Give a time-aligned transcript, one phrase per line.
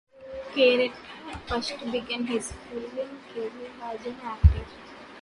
[0.55, 0.89] Carter
[1.45, 2.91] first began his film
[3.35, 4.65] career as an actor.